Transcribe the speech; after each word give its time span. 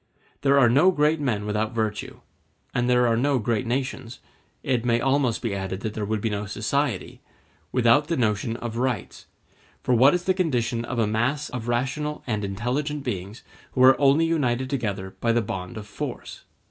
There 0.41 0.57
are 0.57 0.67
no 0.67 0.89
great 0.89 1.19
men 1.19 1.45
without 1.45 1.75
virtue, 1.75 2.21
and 2.73 2.89
there 2.89 3.05
are 3.05 3.15
no 3.15 3.37
great 3.37 3.67
nations—it 3.67 4.83
may 4.83 4.99
almost 4.99 5.43
be 5.43 5.53
added 5.53 5.81
that 5.81 5.93
there 5.93 6.05
would 6.07 6.21
be 6.21 6.29
no 6.31 6.47
society—without 6.47 8.07
the 8.07 8.17
notion 8.17 8.57
of 8.57 8.77
rights; 8.77 9.27
for 9.83 9.93
what 9.93 10.15
is 10.15 10.23
the 10.23 10.33
condition 10.33 10.83
of 10.85 10.97
a 10.97 11.05
mass 11.05 11.49
of 11.51 11.67
rational 11.67 12.23
and 12.25 12.43
intelligent 12.43 13.03
beings 13.03 13.43
who 13.73 13.83
are 13.83 14.01
only 14.01 14.25
united 14.25 14.71
together 14.71 15.15
by 15.21 15.31
the 15.31 15.39
bond 15.39 15.77
of 15.77 15.85
force? 15.85 16.45